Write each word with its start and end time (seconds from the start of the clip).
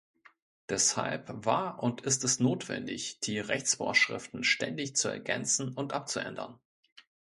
Deshalb 0.67 1.27
war 1.45 1.83
und 1.83 2.01
ist 2.01 2.23
es 2.23 2.39
notwendig, 2.39 3.19
die 3.19 3.37
Rechtsvorschriften 3.37 4.43
ständig 4.43 4.95
zu 4.95 5.09
ergänzen 5.09 5.75
und 5.75 5.93
abzuändern. 5.93 6.59